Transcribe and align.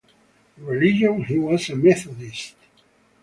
In 0.57 0.65
religion, 0.65 1.23
he 1.25 1.37
was 1.37 1.69
a 1.69 1.75
Methodist. 1.75 2.55